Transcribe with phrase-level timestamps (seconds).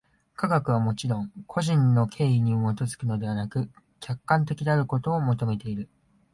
[0.35, 3.69] 科学はもちろん個人の肆意に基づくのでなく、
[3.99, 5.89] 客観的であることを求めている。